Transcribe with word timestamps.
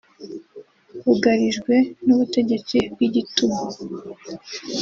Bugarijwe 1.05 1.75
n’ubutegetsi 2.05 2.77
bw’igitugu 2.91 3.63